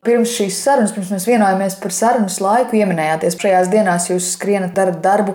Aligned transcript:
Pirms 0.00 0.30
šīs 0.32 0.58
sarunas, 0.64 0.94
pirms 0.96 1.10
mēs 1.12 1.26
vienojāmies 1.28 1.74
par 1.82 1.92
sarunas 1.92 2.38
laiku, 2.40 2.70
pieminējāties, 2.72 3.34
šajās 3.42 3.68
dienās 3.68 4.06
jūs 4.08 4.30
skrienat, 4.32 4.72
darat 4.76 5.02
darbu 5.04 5.34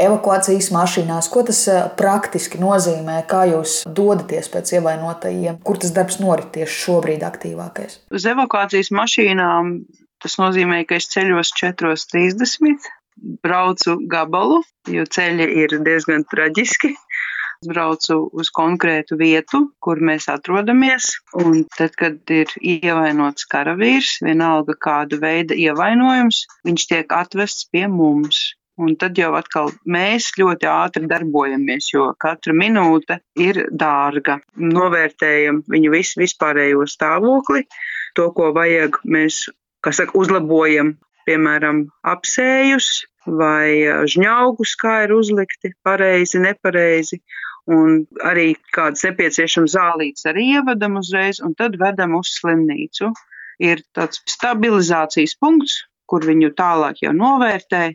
evakuācijas 0.00 0.72
mašīnās. 0.74 1.28
Ko 1.30 1.44
tas 1.46 1.60
eh, 1.70 1.84
praktiski 1.98 2.58
nozīmē? 2.58 3.20
Kā 3.30 3.44
jūs 3.52 3.84
dodaties 3.86 4.50
pēc 4.50 4.74
ievainotajiem? 4.80 5.60
Kur 5.62 5.78
tas 5.78 5.94
darbs 5.94 6.18
norit 6.22 6.50
tieši 6.56 6.80
šobrīd 6.88 7.22
aktīvākais? 7.28 8.00
Uz 8.10 8.26
evakuācijas 8.32 8.90
mašīnām 8.98 9.76
tas 10.20 10.36
nozīmē, 10.42 10.82
ka 10.88 10.98
es 10.98 11.06
ceļos 11.14 11.54
4.30, 11.60 12.90
braucu 13.44 13.94
gabalu, 14.10 14.58
jo 14.90 15.06
ceļi 15.06 15.46
ir 15.62 15.78
diezgan 15.86 16.26
traģiski 16.28 16.96
braucu 17.66 18.30
uz 18.32 18.48
konkrētu 18.56 19.18
vietu, 19.20 19.66
kur 19.84 20.00
mēs 20.00 20.28
atrodamies. 20.32 21.12
Un 21.36 21.64
tad, 21.76 21.92
kad 21.98 22.32
ir 22.32 22.52
ievainots 22.56 23.44
karavīrs, 23.50 24.16
vienalga 24.24 24.76
kāda 24.80 25.18
veida 25.20 25.56
ievainojums, 25.56 26.46
viņš 26.64 26.86
tiek 26.88 27.12
atvests 27.12 27.68
pie 27.72 27.86
mums. 27.88 28.54
Un 28.80 28.94
tad 28.96 29.18
jau 29.20 29.34
atkal 29.36 29.68
mēs 29.84 30.30
ļoti 30.40 30.68
ātri 30.70 31.04
darbojamies, 31.10 31.90
jo 31.92 32.06
katra 32.16 32.54
minūte 32.56 33.18
ir 33.36 33.66
dārga. 33.68 34.38
Novērtējam 34.56 35.60
viņu 35.68 35.92
visu 35.92 36.22
vispārējo 36.22 36.86
stāvokli, 36.88 37.66
to, 38.16 38.30
ko 38.32 38.54
vajag, 38.56 38.96
mēs, 39.04 39.42
kas 39.84 40.00
saka, 40.00 40.16
uzlabojam, 40.16 40.94
piemēram, 41.28 41.84
apsējus 42.08 43.04
vai 43.28 43.84
žņaugus, 44.08 44.72
kā 44.80 45.02
ir 45.04 45.12
uzlikti 45.12 45.74
pareizi, 45.84 46.40
nepareizi 46.40 47.20
un 47.68 48.04
arī 48.26 48.54
kādas 48.74 49.04
nepieciešamas 49.06 49.74
zālītes 49.76 50.28
arī 50.30 50.46
ievedam 50.56 50.98
uzreiz, 51.00 51.40
un 51.44 51.54
tad 51.58 51.76
vedam 51.80 52.16
uz 52.18 52.32
slimnīcu. 52.38 53.12
Ir 53.60 53.82
tāds 53.96 54.22
stabilizācijas 54.30 55.36
punkts, 55.36 55.82
kur 56.08 56.24
viņu 56.26 56.54
tālāk 56.56 57.04
jau 57.04 57.12
novērtē. 57.16 57.90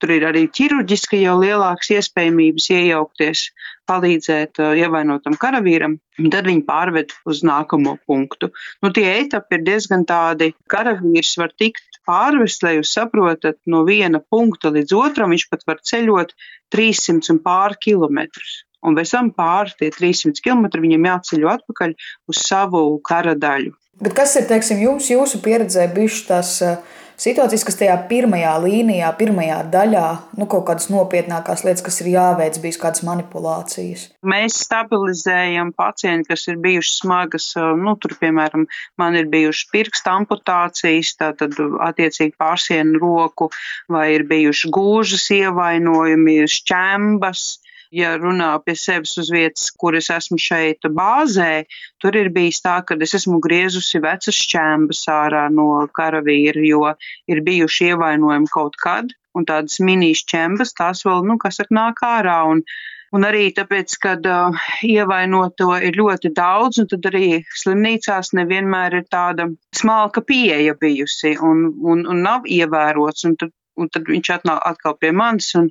Tur 0.00 0.14
ir 0.14 0.24
arī 0.24 0.46
ķirurģiski 0.48 1.18
jau 1.20 1.34
lielākas 1.42 1.90
iespējamības 1.92 2.70
iejaukties, 2.72 3.42
palīdzēt 3.90 4.62
uh, 4.62 4.70
ievainotam 4.78 5.36
karavīram, 5.36 5.98
un 6.22 6.32
tad 6.32 6.48
viņi 6.48 6.64
pārved 6.64 7.12
uz 7.28 7.42
nākamo 7.44 7.98
punktu. 8.08 8.48
Nu, 8.80 8.92
tie 8.96 9.04
etapi 9.18 9.58
ir 9.58 9.66
diezgan 9.66 10.06
tādi, 10.08 10.54
karavīrs 10.72 11.34
var 11.42 11.52
tikt 11.52 12.00
pārvest, 12.08 12.64
lai 12.64 12.78
jūs 12.78 12.94
saprotat, 12.96 13.58
no 13.68 13.82
viena 13.84 14.22
punkta 14.24 14.72
līdz 14.72 14.96
otram 14.96 15.36
viņš 15.36 15.46
pat 15.52 15.68
var 15.68 15.84
ceļot 15.92 16.32
300 16.72 17.34
un 17.34 17.44
pār 17.44 17.76
kilometrus 17.84 18.62
un 18.86 18.96
pēc 18.98 19.16
tam 19.16 19.30
pāri 19.36 19.76
tie 19.78 19.90
300 19.94 20.44
km 20.44 20.70
viņam 20.80 21.10
jāceļo 21.12 21.52
atpakaļ 21.58 21.94
uz 22.32 22.42
savu 22.46 22.84
kara 23.04 23.36
daļu. 23.38 23.76
Bet 24.00 24.16
kas 24.16 24.32
ir 24.40 24.48
teiksim, 24.48 24.80
jums, 24.80 25.10
jūsu 25.12 25.42
pieredzē, 25.44 25.84
bijušas 25.92 26.22
tās 26.24 26.50
eh, 26.64 26.78
situācijas, 27.20 27.66
kas 27.68 27.76
tajā 27.82 27.98
pirmajā 28.08 28.54
līnijā, 28.62 29.10
pirmajā 29.18 29.58
daļā, 29.74 30.04
nu, 30.40 30.46
kaut 30.48 30.64
kādas 30.70 30.88
nopietnākās 30.88 31.66
lietas, 31.66 31.84
kas 31.84 32.00
ir 32.00 32.08
jāveic, 32.14 32.56
bijis 32.62 32.80
kādas 32.80 33.04
manipulācijas? 33.04 34.06
Mēs 34.24 34.56
stabilizējam 34.64 35.74
pacientus, 35.76 36.30
kas 36.32 36.48
ir 36.48 36.56
bijušas 36.64 36.96
smagas, 37.02 37.50
eh, 37.60 37.68
nu, 37.76 37.92
tur, 38.00 38.16
piemēram, 38.22 38.64
man 38.96 39.20
ir 39.20 39.28
bijušas 39.28 39.68
pirksta 39.74 40.16
amputācijas, 40.16 41.12
tātad 41.20 41.60
attiecīgi 41.60 42.38
pārsienu 42.40 43.02
roku, 43.04 43.50
vai 43.92 44.14
ir 44.16 44.24
bijuši 44.32 44.72
gūžas 44.72 45.28
ievainojumi, 45.42 46.40
šķembas 46.48 47.50
ja 47.94 48.14
runā 48.18 48.50
pie 48.64 48.74
sevis 48.78 49.16
uz 49.20 49.30
vietas, 49.34 49.70
kur 49.70 49.96
es 49.98 50.10
esmu 50.14 50.38
šeit 50.40 50.86
bāzē, 50.96 51.64
tur 52.02 52.16
ir 52.18 52.30
bijis 52.34 52.62
tā, 52.64 52.78
ka 52.86 52.96
es 53.00 53.16
esmu 53.18 53.40
griezusi 53.42 54.02
vecas 54.02 54.36
šķēmbas 54.36 55.02
ārā 55.14 55.46
no 55.54 55.86
karavīra, 55.96 56.62
jo 56.66 56.94
ir 57.30 57.42
bijuši 57.46 57.90
ievainojumi 57.92 58.52
kaut 58.52 58.78
kad, 58.80 59.10
un 59.34 59.46
tādas 59.48 59.80
mini 59.82 60.12
šķēmbas, 60.14 60.74
tās 60.78 61.04
vēl, 61.06 61.26
nu, 61.26 61.38
kas 61.42 61.60
saka, 61.62 61.76
nāk 61.82 62.02
ārā. 62.06 62.40
Un, 62.54 62.64
Un 63.10 63.24
arī 63.26 63.48
tāpēc, 63.50 63.94
ka 63.98 64.12
uh, 64.22 64.58
ievainoto 64.86 65.72
ir 65.82 65.96
ļoti 65.98 66.30
daudz, 66.30 66.78
un 66.78 66.86
tad 66.92 67.08
arī 67.10 67.40
slimnīcās 67.58 68.30
nevienmēr 68.38 69.00
ir 69.00 69.08
tāda 69.10 69.48
smalka 69.74 70.22
pieeja 70.22 70.76
bijusi 70.78 71.32
un, 71.42 71.64
un, 71.82 72.04
un 72.06 72.20
nav 72.22 72.46
ievērots. 72.46 73.26
Un 73.26 73.34
tad, 73.40 73.50
un 73.74 73.90
tad 73.90 74.06
viņš 74.06 74.30
atnāk 74.36 74.62
atkal 74.70 74.94
pie 75.02 75.10
manis. 75.10 75.50
Un, 75.58 75.66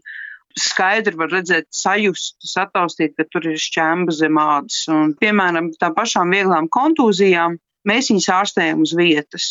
skaidri 0.57 1.17
var 1.19 1.31
redzēt, 1.33 1.67
sajust, 1.75 2.37
sataustīt, 2.45 3.15
ka 3.17 3.25
tur 3.29 3.49
ir 3.51 3.59
šķemba 3.61 4.15
zem 4.15 4.39
ādas. 4.41 4.83
Un, 4.91 5.15
piemēram, 5.19 5.71
tā 5.79 5.91
pašām 5.95 6.33
vieglām 6.35 6.69
kontūzijām 6.73 7.59
mēs 7.89 8.11
viņus 8.11 8.29
ārstējam 8.39 8.85
uz 8.85 8.95
vietas. 8.97 9.49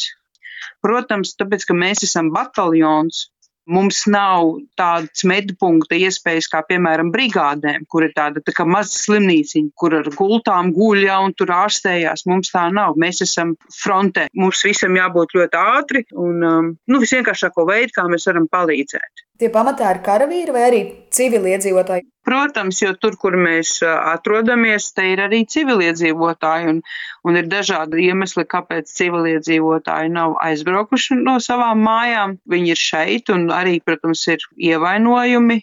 Protams, 0.84 1.34
tāpēc, 1.38 1.66
ka 1.69 1.75
mēs 1.75 2.04
esam 2.06 2.32
bataljons, 2.34 3.26
Mums 3.69 4.06
nav 4.08 4.54
tādas 4.81 5.26
medpunkta 5.28 5.97
iespējas 6.00 6.47
kā, 6.48 6.62
piemēram, 6.70 7.10
brigādēm, 7.12 7.84
kur 7.92 8.06
ir 8.06 8.14
tāda 8.16 8.41
tā 8.41 8.64
maza 8.64 8.94
slimnīciņa, 8.94 9.75
kur 9.76 9.98
ar 9.98 10.08
gultām 10.16 10.70
guļa 10.72 11.19
un 11.26 11.34
tur 11.37 11.53
ārstējās. 11.53 12.25
Mums 12.31 12.54
tā 12.54 12.64
nav. 12.72 12.97
Mēs 12.97 13.20
esam 13.26 13.58
frontē. 13.76 14.31
Mums 14.41 14.64
visam 14.64 14.97
jābūt 14.97 15.37
ļoti 15.37 15.60
ātri 15.60 16.06
un 16.16 16.48
um, 16.48 16.75
nu, 16.88 17.03
visvienkāršāko 17.04 17.69
veidu, 17.69 17.92
kā 17.98 18.08
mēs 18.08 18.25
varam 18.31 18.48
palīdzēt. 18.48 19.28
Tie 19.38 19.53
pamatā 19.54 19.93
ir 19.94 20.00
karavīri 20.03 20.50
vai 20.50 20.62
arī 20.66 20.78
civiliedzīvotāji? 21.15 22.03
Protams, 22.26 22.81
jo 22.82 22.91
tur, 22.99 23.15
kur 23.22 23.37
mēs 23.38 23.76
atrodamies, 23.87 24.88
te 24.97 25.04
ir 25.12 25.22
arī 25.22 25.44
civiliedzīvotāji, 25.47 26.72
un, 26.72 26.81
un 27.22 27.38
ir 27.38 27.47
dažādi 27.53 28.09
iemesli, 28.09 28.43
kāpēc 28.50 28.91
civiliedzīvotāji 28.91 30.10
nav 30.16 30.34
aizbraukuši 30.43 31.21
no 31.21 31.37
savām 31.44 31.87
mājām. 31.87 32.34
Viņi 32.50 32.75
ir 32.75 32.82
šeit, 32.82 33.31
un 33.31 33.47
arī, 33.54 33.78
protams, 33.87 34.25
ir 34.34 34.43
ievainojumi, 34.72 35.60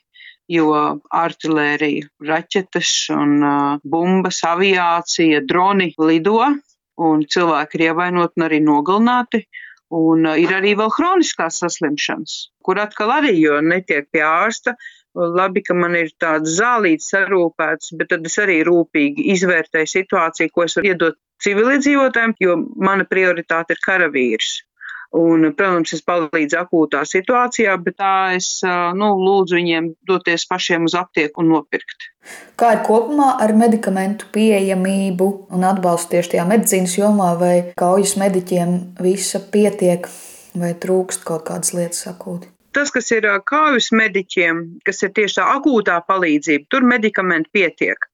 jo 0.56 0.72
artilērija, 1.26 2.08
raķetes 2.32 2.94
un 3.12 3.38
uh, 3.44 3.84
bumbas, 3.84 4.40
aviācija, 4.48 5.44
droni 5.44 5.92
lido, 6.00 6.40
un 6.96 7.28
cilvēki 7.28 7.82
ir 7.82 7.90
ievainoti 7.90 8.40
un 8.40 8.48
arī 8.48 8.64
nogalināti. 8.64 9.44
Un 9.94 10.26
ir 10.26 10.50
arī 10.56 10.74
vēl 10.78 10.90
hroniskās 10.98 11.60
saslimšanas, 11.62 12.38
kur 12.66 12.80
atkal 12.82 13.12
arī, 13.14 13.36
jo 13.38 13.60
netiek 13.62 14.08
pie 14.12 14.24
ārsta, 14.26 14.74
labi, 15.16 15.62
ka 15.64 15.76
man 15.78 15.96
ir 15.96 16.10
tāds 16.20 16.58
zālīts 16.58 17.12
sarūpēts, 17.14 17.94
bet 18.00 18.10
tad 18.10 18.26
es 18.26 18.38
arī 18.42 18.64
rūpīgi 18.66 19.30
izvērtēju 19.36 19.92
situāciju, 19.94 20.52
ko 20.52 20.66
es 20.66 20.76
varu 20.80 20.92
iedot 20.92 21.20
civiliedzīvotājiem, 21.46 22.36
jo 22.42 22.58
mana 22.76 23.06
prioritāte 23.06 23.76
ir 23.76 23.84
karavīrs. 23.86 24.58
Un, 25.16 25.46
protams, 25.56 25.94
es 25.96 26.02
palīdzu 26.04 26.58
akūtā 26.60 27.06
situācijā, 27.08 27.78
bet 27.86 27.96
tā 28.02 28.16
es 28.36 28.50
nu, 29.00 29.14
lūdzu 29.22 29.56
viņiem 29.56 29.94
doties 30.10 30.44
pašiem 30.50 30.90
uz 30.90 30.96
aptieku 31.00 31.40
un 31.44 31.54
nopirkt. 31.54 32.10
Kā 32.60 32.74
ir 32.76 32.82
kopumā 32.84 33.30
ar 33.44 33.54
medikamentu 33.56 34.28
pieejamību 34.36 35.30
un 35.56 35.64
atbalstu 35.70 36.16
tieši 36.16 36.34
tajā 36.34 36.48
medicīnas 36.50 36.98
jomā, 36.98 37.30
vai 37.40 37.54
kaujas 37.80 38.18
mediķiem 38.20 38.76
visa 39.06 39.40
pietiek, 39.54 40.10
vai 40.60 40.74
trūkst 40.84 41.24
kaut 41.28 41.48
kādas 41.48 41.72
lietas 41.78 42.04
akūti? 42.12 42.52
Tas, 42.76 42.92
kas 42.92 43.08
ir 43.16 43.30
kaujas 43.48 43.94
mediķiem, 43.96 44.62
kas 44.84 45.00
ir 45.08 45.16
tieši 45.16 45.40
tā 45.40 45.48
akūtā 45.54 46.02
palīdzība, 46.10 46.68
tur 46.68 46.84
medikamenti 46.84 47.54
pietiek. 47.56 48.10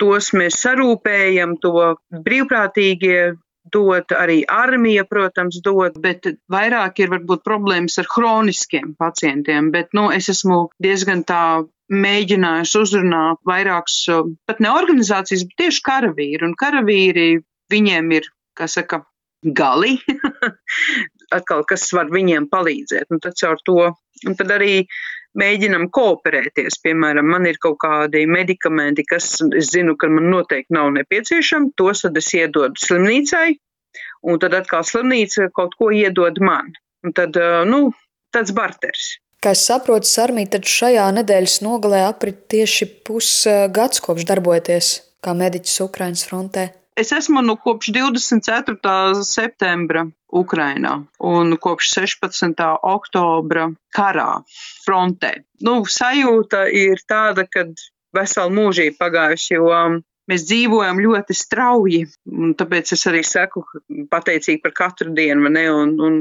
Tos 0.00 0.32
mēs 0.32 0.56
sarūpējam, 0.64 1.58
to 1.60 1.92
brīvprātīgie 2.24 3.34
dod, 3.72 4.14
arī 4.16 4.42
armija, 4.48 5.04
protams, 5.08 5.60
dod, 5.64 5.98
bet 6.02 6.26
vairāk 6.52 7.02
ir 7.02 7.12
varbūt 7.12 7.44
problēmas 7.46 7.98
ar 8.02 8.08
hroniskiem 8.10 8.94
pacientiem. 8.98 9.70
Bet, 9.74 9.92
nu, 9.96 10.08
es 10.14 10.28
esmu 10.32 10.64
diezgan 10.82 11.24
tā 11.28 11.62
mēģinājusi 11.92 12.78
uzrunāt 12.80 13.40
vairākas, 13.48 14.04
pat 14.48 14.62
ne 14.64 14.72
organizācijas, 14.72 15.46
bet 15.48 15.66
tieši 15.66 15.82
karavīri. 15.86 16.44
Un 16.46 16.56
karavīri 16.58 17.26
viņiem 17.72 18.12
ir, 18.18 18.28
kā 18.58 18.68
saka, 18.70 19.02
gali, 19.42 19.96
atkal, 21.36 21.66
kas 21.68 21.88
var 21.96 22.12
viņiem 22.12 22.48
palīdzēt. 22.52 23.10
Un 23.10 23.22
tad 23.22 23.36
caur 23.40 23.60
to, 23.66 23.90
un 24.26 24.38
tad 24.38 24.54
arī 24.54 24.86
mēģinam 25.38 25.88
kooperēties. 25.94 26.78
Piemēram, 26.84 27.28
man 27.34 27.48
ir 27.48 27.58
kaut 27.62 27.78
kādi 27.82 28.24
medikamenti, 28.28 29.04
kas 29.08 29.38
es 29.56 29.72
zinu, 29.72 29.96
ka 29.96 30.10
man 30.12 30.30
noteikti 30.32 30.76
nav 30.76 30.92
nepieciešami, 30.98 31.72
tos 31.78 32.04
tad 32.06 32.18
es 32.20 32.30
iedodu 32.36 32.80
slimnīcai, 32.82 33.56
un 34.28 34.40
tad 34.42 34.56
atkal 34.58 34.84
slimnīca 34.86 35.50
kaut 35.56 35.76
ko 35.78 35.90
iedod 35.94 36.40
man. 36.44 36.72
Un 37.02 37.14
tad, 37.16 37.38
nu, 37.66 37.88
tāds 38.34 38.54
barters. 38.54 39.16
Kā 39.42 39.56
es 39.56 39.64
saprotu, 39.66 40.06
Sarmī, 40.06 40.44
tad 40.46 40.68
šajā 40.70 41.08
nedēļas 41.16 41.56
nogalē 41.64 42.04
aprit 42.06 42.44
tieši 42.52 42.86
pusgads 43.02 44.04
kopš 44.04 44.28
darbojaties 44.28 44.92
kā 45.22 45.34
mediķis 45.38 45.82
Ukraiņas 45.88 46.22
frontē. 46.28 46.68
Es 46.96 47.12
esmu 47.16 47.40
nu 47.42 47.56
kopš 47.56 47.88
24. 47.96 49.24
septembra 49.24 50.04
Ukrainā 50.28 50.98
un 51.24 51.56
kopš 51.56 51.88
16. 51.96 52.60
oktobra 52.92 53.70
karā 53.96 54.42
frontē. 54.84 55.32
Nu, 55.64 55.80
sajūta 55.88 56.66
ir 56.68 57.00
tāda, 57.08 57.46
ka 57.48 57.64
veselu 58.12 58.52
mūžību 58.60 58.98
pagājuši, 59.00 59.54
jo 59.56 59.70
Mēs 60.30 60.44
dzīvojam 60.46 61.00
ļoti 61.02 61.34
strauji, 61.34 62.02
tāpēc 62.58 62.92
es 62.94 63.02
arī 63.10 63.22
saku, 63.26 63.64
pateicīgi 64.10 64.62
par 64.62 64.74
katru 64.76 65.10
dienu. 65.16 65.50
Ne, 65.50 65.64
un, 65.74 65.96
un, 65.98 66.20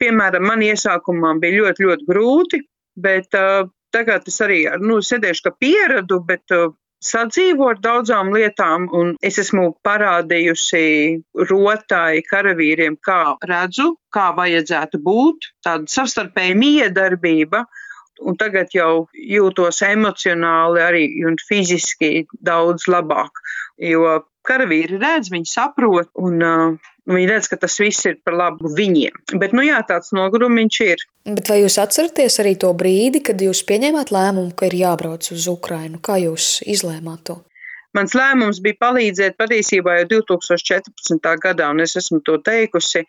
piemēram, 0.00 0.46
man 0.46 0.62
iesākumā 0.62 1.34
bija 1.42 1.64
ļoti, 1.64 1.86
ļoti 1.88 2.06
grūti, 2.06 2.60
bet 3.02 3.34
uh, 3.38 3.66
tagad 3.92 4.30
es 4.30 4.38
arī 4.46 4.60
nu, 4.80 5.00
sēdēšu, 5.02 5.44
ka 5.48 5.54
pieradu, 5.58 6.20
bet 6.28 6.54
uh, 6.54 6.70
sadzīvo 7.02 7.68
ar 7.72 7.80
daudzām 7.82 8.32
lietām, 8.34 8.86
un 8.94 9.14
es 9.24 9.38
esmu 9.42 9.72
parādījusi 9.86 10.84
rotai 11.50 12.22
karavīriem, 12.28 12.96
kā 13.02 13.36
redzu, 13.48 13.92
kā 14.14 14.30
vajadzētu 14.36 15.02
būt, 15.02 15.52
tāda 15.66 15.90
savstarpēja 15.90 16.58
miedarbība. 16.58 17.66
Un 18.22 18.36
tagad 18.38 18.70
jau 18.70 19.08
jūtos 19.18 19.80
emocionāli 19.82 20.82
arī 20.84 21.06
un 21.26 21.38
fiziski 21.42 22.28
daudz 22.38 22.86
labāk, 22.86 23.40
jo 23.82 24.20
karavīri 24.46 25.00
redz, 25.02 25.32
viņi 25.32 25.48
saprot, 25.50 26.10
un 26.22 26.44
uh, 26.46 26.91
viņi 27.10 27.28
redz, 27.30 27.48
ka 27.50 27.58
tas 27.60 27.78
viss 27.82 28.06
ir 28.06 28.18
par 28.24 28.36
labu 28.38 28.70
viņiem. 28.76 29.22
Bet, 29.40 29.54
nu 29.56 29.64
jā, 29.66 29.80
tāds 29.88 30.12
nogurumiņš 30.16 30.80
ir. 30.86 31.06
Bet 31.26 31.50
vai 31.50 31.62
jūs 31.62 31.78
atceraties 31.82 32.38
arī 32.42 32.54
to 32.60 32.72
brīdi, 32.78 33.22
kad 33.26 33.40
jūs 33.42 33.64
pieņēmāt 33.68 34.12
lēmumu, 34.14 34.54
ka 34.58 34.68
ir 34.70 34.78
jābrauc 34.82 35.26
uz 35.34 35.48
Ukrainu? 35.50 36.02
Kā 36.02 36.18
jūs 36.22 36.60
izlēmāt 36.68 37.26
to? 37.30 37.40
Mans 37.96 38.14
lēmums 38.16 38.62
bija 38.64 38.78
palīdzēt 38.80 39.36
patiesībā 39.40 39.98
jau 40.00 40.08
2014. 40.14 41.28
gadā, 41.42 41.68
un 41.74 41.82
es 41.84 41.96
esmu 42.00 42.22
to 42.24 42.38
teikusi. 42.40 43.04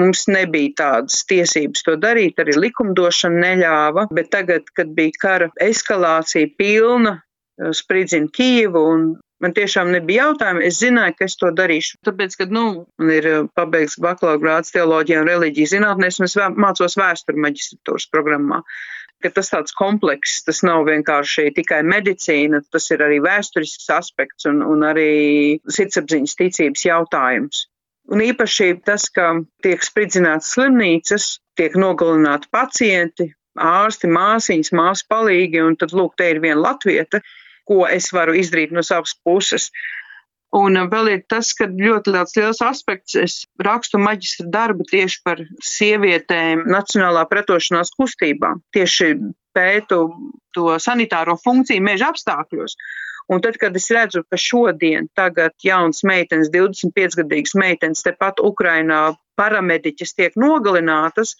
Mums 0.00 0.24
nebija 0.26 0.72
tādas 0.80 1.20
tiesības 1.30 1.84
to 1.86 1.92
darīt, 2.02 2.40
arī 2.42 2.56
likumdošana 2.58 3.44
neļāva, 3.44 4.08
bet 4.10 4.32
tagad, 4.32 4.66
kad 4.74 4.90
bija 4.96 5.14
kara 5.22 5.46
eskalācija 5.62 6.50
pilna, 6.58 7.20
spridzina 7.78 8.26
Kijevu 8.34 8.82
un 8.90 9.04
Man 9.44 9.52
tiešām 9.52 9.90
nebija 9.92 10.30
jautājumu, 10.30 10.62
es 10.64 10.78
zināju, 10.80 11.14
ka 11.18 11.26
es 11.28 11.34
to 11.36 11.50
darīšu. 11.52 11.98
Tāpēc, 12.08 12.36
kad 12.40 12.52
nu, 12.54 12.64
man 12.96 13.10
ir 13.12 13.26
eh, 13.28 13.40
pabeigts 13.58 13.98
bakalaura 14.00 14.40
grāds 14.40 14.72
teoloģijā 14.72 15.20
un 15.20 15.28
reliģijas 15.28 15.74
zinātnēs, 15.74 16.20
un 16.20 16.28
es 16.30 16.36
mācos 16.64 16.96
vēsturi 16.96 17.42
maģistratūras 17.44 18.08
programmā. 18.14 18.62
Ka 19.20 19.32
tas 19.36 19.52
tāds 19.52 19.76
komplekss, 19.76 20.40
tas 20.48 20.62
nav 20.64 20.86
vienkārši 20.88 21.50
tikai 21.58 21.82
medicīna, 21.84 22.62
tas 22.72 22.88
ir 22.96 23.04
arī 23.04 23.20
vēsturisks 23.24 23.92
aspekts 23.92 24.48
un, 24.48 24.64
un 24.64 24.88
arī 24.88 25.12
sirdsapziņas 25.76 26.36
ticības 26.40 26.88
jautājums. 26.88 27.62
Un 28.12 28.24
īpaši 28.24 28.72
tas, 28.88 29.10
ka 29.12 29.30
tiek 29.64 29.84
spridzināts 29.84 30.56
slimnīcas, 30.56 31.28
tiek 31.60 31.76
nogalināti 31.80 32.48
pacienti, 32.52 33.30
ārsti, 33.60 34.08
māsīņas, 34.12 34.74
māsu 34.76 35.08
palīgi, 35.12 35.60
un 35.68 35.76
tad, 35.80 35.92
lūk, 35.96 36.16
te 36.16 36.32
ir 36.32 36.40
viena 36.44 36.60
latvieta, 36.64 37.20
ko 37.68 37.84
es 37.90 38.10
varu 38.12 38.36
izdarīt 38.38 38.74
no 38.74 38.84
savas 38.86 39.14
puses. 39.24 39.70
Un 40.54 40.78
vēl 40.90 41.08
ir 41.10 41.22
tas, 41.26 41.50
ka 41.58 41.66
ļoti 41.66 42.12
liels, 42.14 42.60
aspekts, 42.62 43.16
es 43.18 43.40
rakstu 43.58 43.98
maģistra 43.98 44.46
darbu 44.54 44.86
tieši 44.86 45.22
par 45.26 45.42
sievietēm 45.66 46.68
Nacionālā 46.70 47.24
pretošanās 47.30 47.90
kustībā. 47.98 48.52
Tieši 48.76 49.16
pētu 49.54 49.98
to 50.54 50.76
sanitāro 50.78 51.34
funkciju 51.42 51.82
meža 51.82 52.12
apstākļos. 52.14 52.76
Un 53.34 53.40
tad, 53.42 53.56
kad 53.58 53.74
es 53.74 53.88
redzu, 53.90 54.22
ka 54.30 54.38
šodien 54.38 55.08
tagad 55.16 55.56
jauns 55.64 56.04
meitenes, 56.06 56.52
25-gadīgas 56.54 57.56
meitenes 57.58 58.04
tepat 58.04 58.42
Ukrainā 58.44 59.14
paramediķis 59.40 60.14
tiek 60.14 60.36
nogalinātas, 60.38 61.34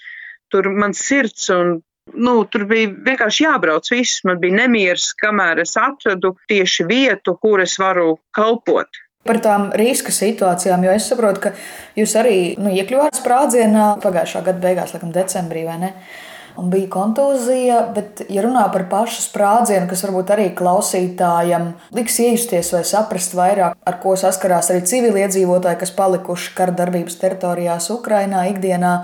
tur 0.51 0.71
man 0.73 0.97
sirds 0.97 1.51
un 1.55 1.77
Nu, 2.13 2.35
tur 2.51 2.67
bija 2.69 2.91
vienkārši 3.07 3.47
jābrauc 3.47 3.89
viss. 3.91 4.23
Man 4.29 4.39
bija 4.43 4.59
nemieris, 4.65 5.13
kamēr 5.19 5.63
es 5.65 5.75
atradu 5.81 6.35
tieši 6.51 6.87
vietu, 6.91 7.37
kur 7.41 7.63
es 7.65 7.79
varu 7.81 8.19
kalpot. 8.37 9.01
Par 9.25 9.41
tām 9.41 9.71
riska 9.73 10.13
situācijām, 10.13 10.85
jo 10.85 10.93
es 10.93 11.09
saprotu, 11.09 11.47
ka 11.47 11.55
jūs 11.97 12.13
arī 12.21 12.39
nu, 12.61 12.69
iekļuvāt 12.77 13.17
sprādzienā 13.23 13.95
pagājušā 14.05 14.45
gada 14.45 14.61
beigās, 14.61 14.93
laikam, 14.93 15.15
decembrī, 15.15 15.65
vai 15.65 15.79
ne? 15.81 15.93
Un 16.61 16.69
bija 16.71 16.87
kontūzija, 16.93 17.81
bet, 17.97 18.21
ja 18.31 18.45
runā 18.45 18.67
par 18.71 18.85
pašu 18.93 19.25
sprādzienu, 19.25 19.89
kas 19.91 20.05
varbūt 20.05 20.29
arī 20.37 20.45
klausītājam 20.55 21.73
liks 21.97 22.21
iejusties 22.23 22.71
vai 22.77 22.85
saprast 22.87 23.35
vairāk, 23.35 23.75
ar 23.75 23.99
ko 24.05 24.13
saskarās 24.21 24.71
arī 24.71 24.85
civiliedzīvotāji, 24.93 25.81
kas 25.81 25.95
palikuši 25.97 26.55
kara 26.55 26.77
darbības 26.77 27.19
teritorijās 27.25 27.91
Ukrainā 27.97 28.45
ikdienā, 28.53 28.95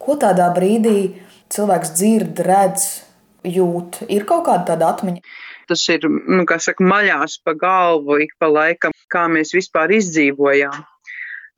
ko 0.00 0.16
tādā 0.22 0.48
brīdī 0.56 0.96
cilvēks 1.52 1.92
dzird, 1.96 2.40
redz, 2.46 2.86
jūt. 3.44 4.02
Ir 4.12 4.24
kaut 4.28 4.46
kāda 4.48 4.72
tāda 4.72 4.92
atmiņa. 4.94 5.20
Tas 5.68 5.82
ir, 5.88 6.04
nu, 6.08 6.44
saka, 6.44 6.84
maļās 6.84 7.38
pa 7.44 7.54
galvu 7.56 8.18
ik 8.24 8.34
pa 8.40 8.50
laikam, 8.52 8.92
kā 9.12 9.26
mēs 9.32 9.54
vispār 9.56 9.94
izdzīvojām. 9.96 10.82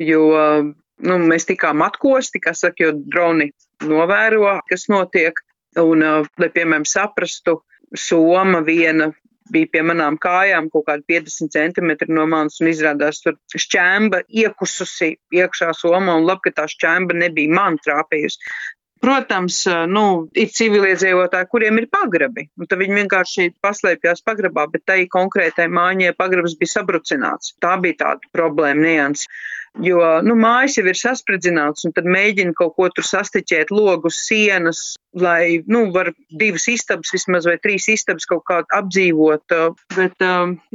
Jo 0.03 0.23
nu, 1.06 1.19
mēs 1.31 1.49
tikām 1.49 1.83
atkosti, 1.87 2.43
kā 2.43 2.55
saka, 2.55 2.87
jo 2.87 2.93
droni 2.97 3.50
novēro, 3.85 4.59
kas 4.71 4.88
notiek. 4.93 5.43
Un, 5.77 6.00
lai, 6.41 6.50
piemēram, 6.55 6.87
saprastu, 6.89 7.61
Soma 7.97 8.62
viena 8.67 9.11
bija 9.53 9.69
pie 9.71 9.82
manām 9.87 10.17
kājām 10.19 10.71
kaut 10.73 10.87
kādi 10.89 11.05
50 11.12 11.53
centimetri 11.55 12.11
no 12.12 12.25
manis 12.27 12.59
un 12.62 12.71
izrādās 12.71 13.21
tur 13.23 13.37
šķēmba 13.55 14.25
iekususi 14.43 15.12
iekšā 15.39 15.71
somā 15.79 16.17
un 16.19 16.27
labi, 16.27 16.49
ka 16.49 16.62
tā 16.62 16.67
šķēmba 16.73 17.19
nebija 17.23 17.55
man 17.55 17.79
trāpījusi. 17.85 18.41
Protams, 19.06 19.61
nu, 19.87 20.05
ir 20.35 20.49
civiliedzīvotāji, 20.50 21.47
kuriem 21.53 21.76
ir 21.79 21.85
pagrabi, 21.94 22.49
un 22.58 22.67
tad 22.67 22.81
viņi 22.81 22.97
vienkārši 23.05 23.44
paslēpjas 23.62 24.25
pagrabā, 24.26 24.64
bet 24.73 24.82
tai 24.91 25.05
konkrētai 25.12 25.69
mājiņai 25.70 26.17
pagrabs 26.19 26.56
bija 26.58 26.73
sabrucināts. 26.73 27.53
Tā 27.62 27.76
bija 27.85 28.00
tāda 28.00 28.32
problēma, 28.35 28.82
nianses. 28.82 29.29
Jo 29.84 30.00
nu, 30.25 30.37
mājas 30.40 30.78
jau 30.78 30.87
ir 30.88 30.96
saspridzināts, 30.96 31.84
un 31.84 31.93
tad 31.96 32.06
mēģina 32.08 32.55
kaut 32.56 32.75
ko 32.78 32.88
tur 32.94 33.05
sastiķēt, 33.05 33.73
logus, 33.75 34.23
sienas, 34.25 34.94
lai 35.17 35.61
nu, 35.69 35.87
var 35.93 36.12
divas 36.40 36.64
istabas, 36.73 37.12
vismaz 37.12 37.49
vai 37.49 37.58
trīs 37.61 37.88
istabas 37.93 38.28
kaut 38.31 38.44
kā 38.49 38.62
apdzīvot. 38.78 39.56
Bet, 39.96 40.26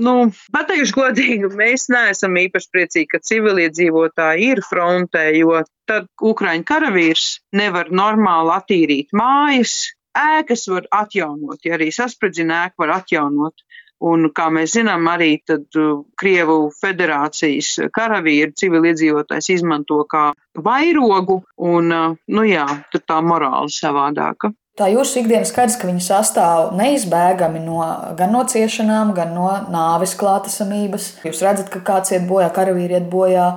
nu, 0.05 0.15
pateikšu 0.53 0.97
godīgi, 0.99 1.49
mēs 1.57 1.87
neesam 1.93 2.37
īpaši 2.43 2.71
priecīgi, 2.75 3.09
ka 3.15 3.23
civiliedzīvotāji 3.31 4.51
ir 4.53 4.61
frontē, 4.69 5.29
jo 5.39 5.63
tad 5.89 6.05
Ukraiņu 6.21 6.67
karavīrs 6.69 7.31
nevar 7.57 7.89
normāli 7.89 8.53
attīrīt 8.59 9.17
mājas, 9.17 9.79
ēkas 10.17 10.67
var 10.71 10.87
atjaunot, 10.93 11.61
ja 11.65 11.77
arī 11.77 11.89
saspridzina 11.95 12.65
ēku 12.67 12.85
var 12.85 12.97
atjaunot. 12.99 13.65
Un, 14.01 14.31
kā 14.33 14.47
mēs 14.49 14.73
zinām, 14.79 15.05
arī 15.11 15.35
tad, 15.45 15.67
uh, 15.77 15.99
Krievu 16.17 16.71
federācijas 16.73 17.75
karavīri 17.93 18.55
civiliedzīvotājs 18.57 19.51
izmanto 19.53 19.99
kā 20.09 20.31
vairogu, 20.57 21.41
un, 21.61 21.93
uh, 21.93 22.17
nu 22.33 22.47
jā, 22.47 22.65
tur 22.93 23.05
tā 23.05 23.19
morāla 23.21 23.69
savādāka. 23.69 24.49
Tā 24.79 24.87
jūsu 24.87 25.19
ikdiena 25.19 25.45
skaidrs, 25.45 25.75
ka 25.77 25.85
viņi 25.89 26.01
sastāv 26.01 26.71
neizbēgami 26.79 27.59
no, 27.61 27.81
gan 28.17 28.31
no 28.33 28.45
ciešanām, 28.47 29.11
gan 29.13 29.33
no 29.35 29.49
nāves 29.69 30.15
klātesamības. 30.17 31.09
Jūs 31.27 31.41
redzat, 31.43 31.67
ka 31.73 31.83
kāds 31.85 32.13
iet 32.15 32.23
bojā, 32.29 32.47
karavīri 32.55 32.95
iet 32.97 33.09
bojā, 33.11 33.49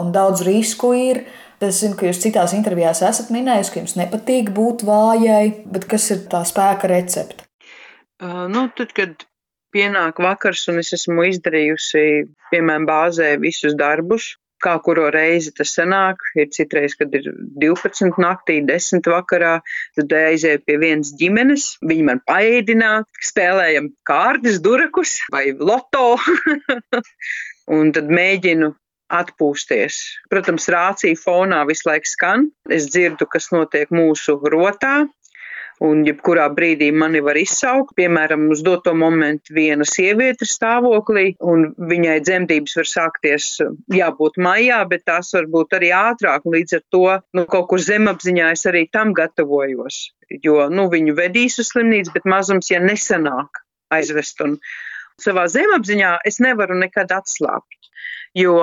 un 0.00 0.14
daudz 0.16 0.42
risku 0.48 0.94
ir. 0.96 1.26
Es 1.60 1.82
zinu, 1.84 1.94
ka 1.96 2.08
jūs 2.08 2.18
citās 2.24 2.56
intervijās 2.56 3.04
esat 3.04 3.30
minējis, 3.32 3.70
ka 3.70 3.80
jums 3.82 3.94
nepatīk 4.00 4.50
būt 4.56 4.82
vājai, 4.88 5.44
bet 5.72 5.86
kas 5.92 6.10
ir 6.16 6.24
tā 6.32 6.42
spēka 6.48 6.88
recepte? 6.90 7.46
Uh, 8.16 8.44
nu, 8.48 8.66
tad, 8.76 8.96
kad 8.96 9.28
pienāk 9.76 10.22
vakars 10.24 10.64
un 10.72 10.80
es 10.80 10.94
esmu 10.96 11.28
izdarījusi, 11.28 12.02
piemēram, 12.52 12.88
bāzē 12.88 13.34
visus 13.42 13.76
darbus, 13.76 14.32
kā 14.64 14.76
kuru 14.84 15.10
reizi 15.12 15.52
tas 15.56 15.74
sanāk. 15.76 16.22
Ir 16.38 16.48
citreiz, 16.54 16.96
kad 16.98 17.12
ir 17.16 17.28
12 17.60 18.16
naktī, 18.22 18.58
10 18.66 19.10
vakarā, 19.12 19.58
tad 19.98 20.16
aizēju 20.20 20.64
pie 20.66 20.78
vienas 20.82 21.12
ģimenes, 21.20 21.68
viņi 21.84 22.08
man 22.08 22.22
paēdināt, 22.28 23.08
spēlējam 23.30 23.92
kārtas, 24.08 24.62
durakus 24.64 25.18
vai 25.32 25.50
loto, 25.52 26.16
un 27.76 27.92
tad 27.96 28.10
mēģinu 28.20 28.72
atpūsties. 29.16 30.00
Protams, 30.32 30.66
rācija 30.72 31.18
fonā 31.20 31.60
visu 31.68 31.86
laiku 31.86 32.10
skan. 32.10 32.48
Es 32.72 32.88
dzirdu, 32.90 33.28
kas 33.30 33.52
notiek 33.54 33.92
mūsu 33.94 34.40
rotā, 34.50 35.04
un 35.84 36.02
jebkurā 36.06 36.46
brīdī 36.54 36.88
mani 36.94 37.20
var 37.24 37.36
izsaukt. 37.40 37.94
Piemēram, 37.98 38.46
uz 38.52 38.62
doto 38.64 38.94
momentu 38.96 39.54
viena 39.56 39.84
sieviete 39.88 40.48
stāvoklī, 40.48 41.34
un 41.40 41.68
viņai 41.76 42.16
dzemdības 42.24 42.76
var 42.80 42.90
sākties 42.92 43.48
jābūt 43.92 44.40
maijā, 44.42 44.80
bet 44.88 45.06
tās 45.08 45.32
var 45.36 45.48
būt 45.52 45.76
arī 45.78 45.92
ātrāk. 45.96 46.48
Līdz 46.56 46.78
ar 46.78 46.84
to 46.94 47.04
nu, 47.36 47.46
kaut 47.50 47.68
kur 47.72 47.82
zemapziņā 47.82 48.50
es 48.56 48.66
arī 48.70 48.86
tam 48.92 49.12
gatavojos, 49.16 50.00
jo 50.42 50.68
nu, 50.72 50.88
viņu 50.92 51.16
vedīs 51.18 51.60
uz 51.62 51.72
slimnīcu, 51.74 52.14
bet 52.16 52.28
mazums, 52.28 52.70
ja 52.72 52.80
nesanāk 52.82 53.62
aizvest. 53.92 54.40
Un 54.46 54.56
savā 55.20 55.46
zemapziņā 55.52 56.16
es 56.28 56.40
nevaru 56.44 56.78
nekad 56.80 57.12
atslābt, 57.12 57.92
jo 58.36 58.58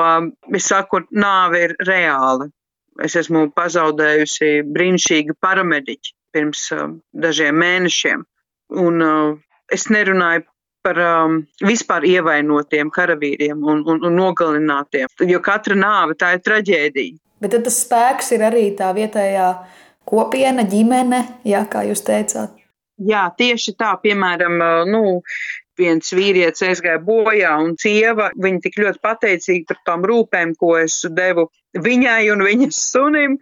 es 0.53 0.67
saku, 0.71 1.05
nāve 1.13 1.67
ir 1.69 1.77
reāla. 1.85 2.49
Es 3.01 3.15
esmu 3.17 3.47
pazaudējusi 3.57 4.59
brīnišķīgu 4.69 5.33
paramediķi 5.41 6.11
pirms 6.33 6.65
uh, 6.75 6.89
dažiem 7.13 7.57
mēnešiem. 7.61 8.25
Un 8.83 9.05
uh, 9.05 9.35
es 9.73 9.87
nerunāju 9.93 10.45
par 10.83 10.99
um, 10.99 11.37
vispār 11.63 12.03
ievainotiem 12.09 12.91
karavīriem 12.91 13.61
un, 13.61 13.85
un, 13.87 14.01
un 14.03 14.17
nogalinātiem. 14.19 15.07
Jo 15.29 15.39
katra 15.43 15.77
nāve 15.79 16.17
tā 16.19 16.33
ir 16.35 16.43
traģēdija. 16.43 17.19
Bet 17.43 17.55
tas 17.63 17.79
spēks 17.85 18.33
ir 18.35 18.43
arī 18.47 18.69
tā 18.77 18.91
vietējā 18.95 19.47
kopiena, 20.07 20.65
ģimene, 20.67 21.23
jā, 21.47 21.63
kā 21.71 21.85
jūs 21.87 22.03
teicāt. 22.07 22.55
Jā, 23.03 23.25
tieši 23.37 23.73
tā, 23.79 23.93
piemēram, 24.03 24.59
uh, 24.59 24.83
nu, 24.89 25.21
viens 25.79 26.13
vīrietis 26.13 26.65
aizgāja 26.67 27.01
bojā, 27.03 27.55
un 27.63 27.75
sieva 27.79 28.29
viņa 28.37 28.63
tik 28.63 28.79
ļoti 28.83 29.01
pateicīga 29.03 29.71
par 29.71 29.81
tām 29.87 30.07
rūpēm, 30.09 30.53
ko 30.59 30.75
es 30.81 31.01
devu 31.09 31.47
viņai 31.73 32.27
un 32.33 32.45
viņas 32.45 32.81
sunim. 32.93 33.37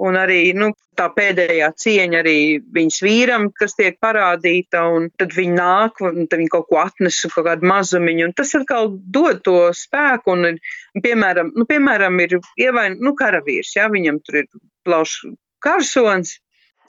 Un 0.00 0.16
arī 0.16 0.54
nu, 0.56 0.70
tā 0.96 1.10
pēdējā 1.12 1.66
cieņa 1.82 2.20
arī 2.22 2.36
viņas 2.76 3.00
vīram, 3.04 3.48
kas 3.56 3.76
tiek 3.76 3.98
parādīta, 4.00 4.86
un 4.96 5.10
tad 5.20 5.34
viņi 5.36 5.56
nāk, 5.56 6.00
un 6.04 6.24
tad 6.24 6.40
viņi 6.40 6.52
kaut 6.54 6.68
ko 6.70 6.80
atnes, 6.80 7.20
kaut 7.34 7.46
kādu 7.48 7.68
mazumiņu, 7.68 8.28
un 8.28 8.34
tas 8.36 8.54
atkal 8.56 8.88
dod 9.16 9.42
to 9.44 9.58
spēku, 9.76 10.36
un, 10.36 10.60
piemēram, 11.04 11.52
nu, 11.56 11.68
piemēram 11.68 12.16
ir 12.24 12.38
ievain, 12.60 12.96
nu, 13.04 13.12
karavīrs, 13.18 13.74
jā, 13.76 13.90
viņam 13.92 14.22
tur 14.24 14.42
ir 14.42 14.48
plauš 14.88 15.18
karsons, 15.64 16.38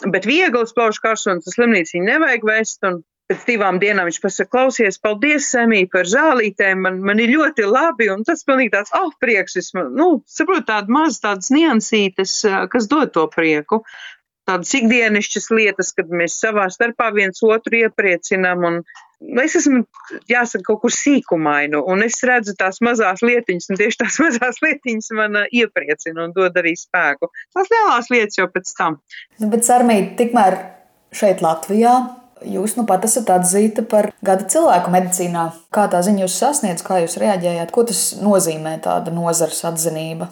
bet 0.07 0.27
viegls 0.29 0.71
plauš 0.77 1.01
karsons, 1.03 1.43
tas 1.45 1.59
slimnīca 1.59 1.97
viņu 1.97 2.07
nevajag 2.07 2.47
vest, 2.47 2.79
un 2.87 3.01
pēc 3.31 3.45
divām 3.47 3.79
dienām 3.79 4.09
viņš 4.09 4.19
pasaka, 4.23 4.51
klausies, 4.51 4.99
paldies, 5.01 5.47
Semī, 5.53 5.85
par 5.91 6.09
zālītēm, 6.09 6.83
man, 6.85 6.99
man 7.07 7.21
ir 7.23 7.31
ļoti 7.31 7.67
labi, 7.67 8.09
un 8.11 8.25
tas 8.27 8.43
pilnīgi 8.47 8.73
tāds, 8.75 8.91
ah, 8.91 9.07
oh, 9.07 9.13
prieks, 9.23 9.55
es, 9.61 9.71
nu, 9.75 10.09
saprotu, 10.27 10.67
tāda 10.67 10.91
maz 10.91 11.21
tādas 11.23 11.51
niansītes, 11.53 12.41
kas 12.71 12.89
dod 12.91 13.13
to 13.15 13.27
prieku. 13.31 13.85
Tādas 14.49 14.73
ikdienišķas 14.73 15.47
lietas, 15.53 15.91
kad 15.95 16.09
mēs 16.11 16.35
savā 16.41 16.65
starpā 16.73 17.11
viens 17.15 17.39
otru 17.45 17.77
iepriecinām, 17.83 18.65
un 18.67 18.79
es 19.43 19.55
esmu, 19.59 19.83
jāsaka, 20.31 20.65
kaut 20.67 20.81
kur 20.81 20.95
sīkumainu, 20.95 21.83
un 21.93 22.01
es 22.03 22.17
redzu 22.27 22.57
tās 22.59 22.81
mazās 22.83 23.21
lietiņas, 23.23 23.69
un 23.71 23.79
tieši 23.79 24.01
tās 24.01 24.17
mazās 24.25 24.59
lietiņas 24.65 25.11
man 25.19 25.43
iepriecina 25.45 26.25
un 26.25 26.33
dod 26.35 26.57
arī 26.59 26.73
spēku. 26.79 27.29
Tās 27.53 27.71
lielās 27.71 28.11
lietas 28.11 28.41
jau 28.41 28.49
pēc 28.51 28.73
tam. 28.75 28.97
Nu, 29.37 29.51
bet, 29.53 29.63
Sarmīt, 29.67 30.17
tikmēr 30.19 30.57
šeit 31.15 31.45
Latvijā 31.45 31.99
Jūs 32.47 32.73
nu 32.77 32.85
pat 32.89 33.05
esat 33.05 33.29
atzīta 33.29 33.83
par 33.85 34.09
gada 34.25 34.47
cilvēku 34.49 34.93
medicīnā. 34.93 35.47
Kā 35.73 35.85
tā 35.91 36.01
ziņa 36.05 36.23
jūs 36.25 36.37
sasniedz, 36.41 36.83
kā 36.85 37.01
jūs 37.03 37.19
reaģējāt? 37.21 37.73
Ko 37.73 37.83
tas 37.85 38.01
nozīmē, 38.21 38.79
tāda 38.81 39.13
nozares 39.13 39.61
atzinība? 39.69 40.31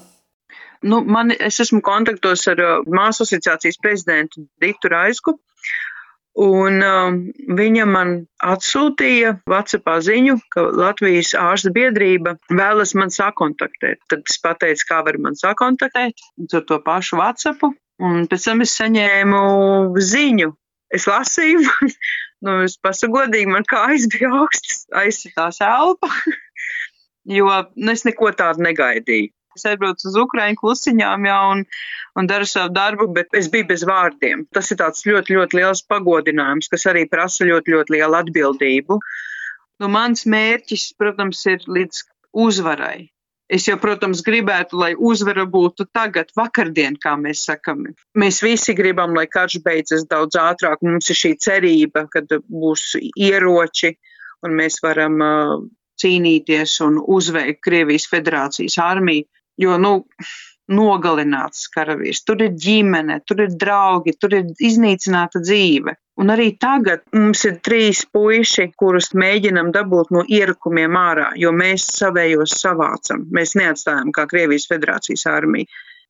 Nu, 0.82 1.02
man, 1.04 1.34
es 1.36 1.60
esmu 1.60 1.82
kontaktos 1.84 2.48
ar 2.48 2.62
uh, 2.64 2.74
māsu 2.88 3.26
asociācijas 3.28 3.78
prezidentu 3.84 4.48
Dītu 4.64 4.92
Raisku. 4.94 5.36
Un 6.40 6.80
um, 6.86 7.18
viņa 7.58 7.86
man 7.90 8.14
atsūtīja 8.48 9.34
WhatsApp 9.50 9.90
ziņu, 10.06 10.38
ka 10.54 10.64
Latvijas 10.72 11.34
ārsta 11.36 11.74
biedrība 11.76 12.38
vēlas 12.48 12.94
man 12.96 13.12
sakontaktēt. 13.12 14.00
Tad 14.08 14.24
es 14.24 14.40
pateicu, 14.40 14.88
kā 14.88 15.02
var 15.04 15.20
man 15.20 15.36
sakontaktēt 15.36 16.24
ar 16.54 16.66
to 16.70 16.80
pašu 16.86 17.20
WhatsApp. 17.20 17.68
Un 18.00 18.24
pēc 18.32 18.48
tam 18.48 18.64
es 18.64 18.78
saņēmu 18.80 19.44
ziņu 20.00 20.54
es 20.96 21.08
lasīju, 21.10 21.64
nu, 22.46 22.60
es 22.66 22.78
pasagodīgi, 22.82 23.50
man 23.52 23.68
kājas 23.70 24.08
bija 24.12 24.32
augstas, 24.42 24.86
aizsitās 25.04 25.62
elpa, 25.66 26.10
jo 27.40 27.50
nu, 27.76 27.92
es 27.94 28.06
neko 28.08 28.34
tādu 28.38 28.66
negaidīju. 28.66 29.34
Es 29.58 29.66
aizbraucu 29.66 30.06
uz 30.08 30.16
Ukraiņu 30.22 30.60
klusiņām 30.62 31.26
jau 31.26 31.40
un, 31.52 31.64
un 32.22 32.28
daru 32.30 32.46
savu 32.48 32.70
darbu, 32.72 33.10
bet 33.16 33.34
es 33.36 33.50
biju 33.52 33.66
bez 33.72 33.84
vārdiem. 33.90 34.46
Tas 34.56 34.70
ir 34.72 34.80
tāds 34.80 35.04
ļoti, 35.10 35.36
ļoti 35.36 35.58
liels 35.60 35.82
pagodinājums, 35.90 36.70
kas 36.72 36.86
arī 36.92 37.08
prasa 37.10 37.48
ļoti, 37.50 37.74
ļoti 37.76 37.96
lielu 37.98 38.20
atbildību. 38.22 39.00
Nu, 39.82 39.90
mans 39.92 40.28
mērķis, 40.30 40.92
protams, 41.02 41.42
ir 41.50 41.66
līdz 41.66 42.04
uzvarai. 42.46 43.10
Es 43.50 43.66
jau, 43.66 43.80
protams, 43.82 44.22
gribētu, 44.22 44.78
lai 44.78 44.92
uzvara 44.94 45.48
būtu 45.50 45.88
tagad, 45.94 46.30
vakardien, 46.38 47.00
kā 47.02 47.16
mēs 47.18 47.48
sakam. 47.48 47.88
Mēs 48.14 48.44
visi 48.46 48.76
gribam, 48.78 49.16
lai 49.18 49.26
karš 49.26 49.58
beidzas 49.66 50.06
daudz 50.10 50.38
ātrāk. 50.38 50.84
Mums 50.86 51.10
ir 51.10 51.18
šī 51.18 51.32
cerība, 51.42 52.06
ka 52.14 52.22
būs 52.46 52.92
ieroči 53.10 53.96
un 54.46 54.54
mēs 54.60 54.78
varam 54.86 55.18
uh, 55.26 55.56
cīnīties 56.00 56.78
un 56.86 57.02
uzveikt 57.02 57.64
Krievijas 57.66 58.08
federācijas 58.12 58.78
armiju. 58.84 59.26
Jo, 59.60 59.76
nu, 59.82 59.94
nogalināts 60.70 61.68
karavīrs, 61.74 62.22
tur 62.26 62.44
ir 62.46 62.54
ģimene, 62.54 63.20
tur 63.28 63.42
ir 63.46 63.56
draugi, 63.62 64.14
tur 64.20 64.36
ir 64.38 64.52
iznīcināta 64.70 65.42
dzīve. 65.44 65.96
Un 66.20 66.34
arī 66.34 66.50
tagad 66.60 67.06
mums 67.16 67.46
ir 67.48 67.60
trīs 67.64 68.02
puiši, 68.14 68.70
kurus 68.80 69.14
mēģinam 69.16 69.72
dabūt 69.76 70.12
no 70.16 70.26
ierakumiem 70.28 70.98
ārā, 71.00 71.30
jo 71.40 71.54
mēs 71.56 71.86
savējos 71.96 72.58
savācam. 72.60 73.24
Mēs 73.32 73.56
neatstājam 73.60 74.12
kā 74.16 74.28
Krievijas 74.30 74.68
federācijas 74.72 75.26
armija. 75.32 75.70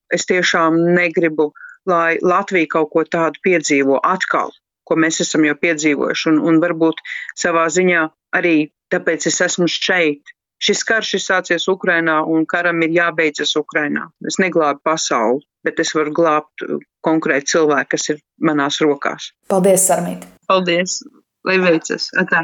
Es 0.10 0.26
tiešām 0.26 0.80
negribu, 0.96 1.52
lai 1.90 2.18
Latvija 2.26 2.72
kaut 2.74 2.90
ko 2.96 3.06
tādu 3.06 3.42
piedzīvo 3.46 4.02
atkal, 4.02 4.50
ko 4.84 4.98
mēs 4.98 5.22
esam 5.22 5.46
jau 5.46 5.56
piedzīvojuši, 5.62 6.30
un, 6.34 6.42
un 6.50 6.60
varbūt 6.64 7.06
savā 7.38 7.68
ziņā 7.70 8.08
arī 8.36 8.56
tāpēc 8.94 9.30
es 9.30 9.40
esmu 9.46 9.70
šeit, 9.70 10.34
Šis 10.60 10.84
karš 10.84 11.14
ir 11.16 11.24
sācies 11.24 11.68
Ukrainā 11.72 12.20
un 12.28 12.46
karam 12.50 12.82
ir 12.84 12.92
jābeidzas 12.98 13.56
Ukrainā. 13.60 14.10
Es 14.28 14.40
neglābu 14.44 14.84
pasauli, 14.84 15.46
bet 15.64 15.80
es 15.80 15.94
varu 15.96 16.12
glābt 16.16 16.66
uh, 16.66 16.82
konkrēti 17.06 17.56
cilvēku, 17.56 17.94
kas 17.96 18.10
ir 18.14 18.20
manās 18.44 18.82
rokās. 18.84 19.32
Paldies, 19.52 19.88
Sarmīt! 19.88 20.28
Paldies! 20.52 21.00
Lai 21.48 21.56
veicas! 21.64 22.10
Atā. 22.20 22.44